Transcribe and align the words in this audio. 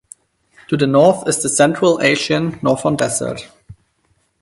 To 0.69 0.75
the 0.77 0.87
north 0.87 1.27
is 1.27 1.43
the 1.43 1.47
Central 1.49 2.01
Asian 2.01 2.57
northern 2.63 2.95
desert. 2.95 3.47